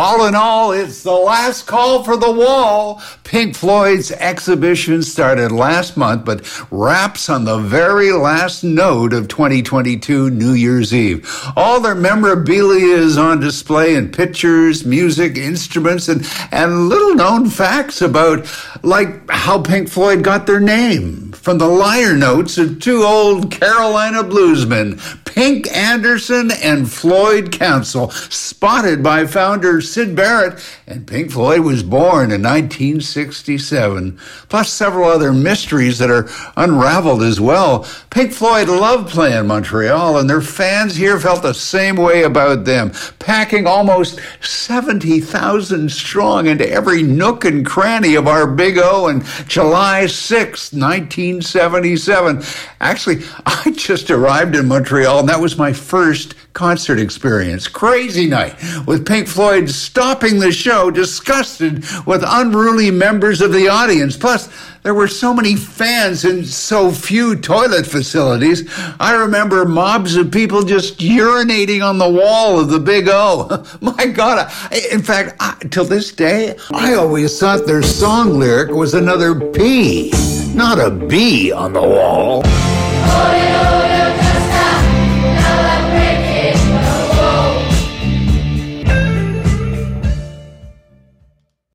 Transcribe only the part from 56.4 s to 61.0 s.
concert experience. Crazy night with Pink Floyd stopping the show,